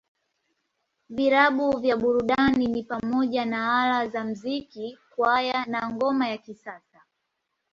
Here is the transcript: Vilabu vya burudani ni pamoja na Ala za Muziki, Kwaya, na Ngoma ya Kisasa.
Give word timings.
Vilabu 1.09 1.77
vya 1.79 1.97
burudani 1.97 2.67
ni 2.67 2.83
pamoja 2.83 3.45
na 3.45 3.81
Ala 3.83 4.07
za 4.09 4.23
Muziki, 4.23 4.97
Kwaya, 5.15 5.65
na 5.65 5.89
Ngoma 5.93 6.27
ya 6.29 6.37
Kisasa. 6.37 7.01